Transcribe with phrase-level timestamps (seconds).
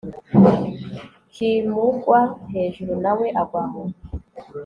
[1.33, 2.19] kimugwa
[2.53, 3.81] hejuru na we agwa aho